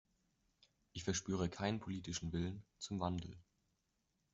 [0.93, 3.37] Ich verspüre keinen politischen Willen zum Wandel.